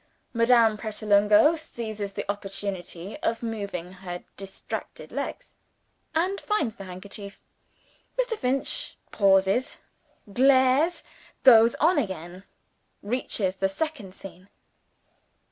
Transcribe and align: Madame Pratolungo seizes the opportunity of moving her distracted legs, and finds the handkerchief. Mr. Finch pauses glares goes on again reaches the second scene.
Madame 0.33 0.79
Pratolungo 0.79 1.55
seizes 1.55 2.13
the 2.13 2.25
opportunity 2.27 3.17
of 3.17 3.43
moving 3.43 3.91
her 3.93 4.23
distracted 4.35 5.11
legs, 5.11 5.57
and 6.15 6.41
finds 6.41 6.73
the 6.73 6.85
handkerchief. 6.85 7.39
Mr. 8.19 8.35
Finch 8.35 8.97
pauses 9.11 9.77
glares 10.33 11.03
goes 11.43 11.75
on 11.75 11.99
again 11.99 12.45
reaches 13.03 13.57
the 13.57 13.69
second 13.69 14.15
scene. 14.15 14.49